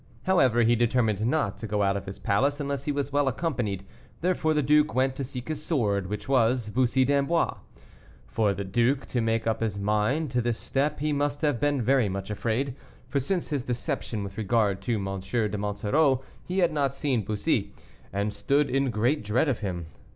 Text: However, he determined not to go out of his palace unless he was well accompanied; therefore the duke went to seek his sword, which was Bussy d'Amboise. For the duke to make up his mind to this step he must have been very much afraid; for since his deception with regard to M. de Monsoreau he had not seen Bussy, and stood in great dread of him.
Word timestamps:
However, 0.23 0.63
he 0.63 0.75
determined 0.75 1.23
not 1.27 1.59
to 1.59 1.67
go 1.67 1.83
out 1.83 1.95
of 1.95 2.07
his 2.07 2.17
palace 2.17 2.59
unless 2.59 2.85
he 2.85 2.91
was 2.91 3.13
well 3.13 3.27
accompanied; 3.27 3.85
therefore 4.21 4.55
the 4.55 4.63
duke 4.63 4.95
went 4.95 5.15
to 5.15 5.23
seek 5.23 5.47
his 5.47 5.61
sword, 5.61 6.07
which 6.09 6.27
was 6.27 6.69
Bussy 6.71 7.05
d'Amboise. 7.05 7.57
For 8.25 8.55
the 8.55 8.63
duke 8.63 9.05
to 9.09 9.21
make 9.21 9.45
up 9.45 9.59
his 9.61 9.77
mind 9.77 10.31
to 10.31 10.41
this 10.41 10.57
step 10.57 11.01
he 11.01 11.13
must 11.13 11.41
have 11.43 11.59
been 11.59 11.83
very 11.83 12.09
much 12.09 12.31
afraid; 12.31 12.73
for 13.09 13.19
since 13.19 13.49
his 13.49 13.61
deception 13.61 14.23
with 14.23 14.39
regard 14.39 14.81
to 14.81 14.95
M. 14.95 15.05
de 15.21 15.57
Monsoreau 15.59 16.23
he 16.47 16.57
had 16.57 16.73
not 16.73 16.95
seen 16.95 17.21
Bussy, 17.23 17.71
and 18.11 18.33
stood 18.33 18.71
in 18.71 18.89
great 18.89 19.23
dread 19.23 19.47
of 19.47 19.59
him. 19.59 19.85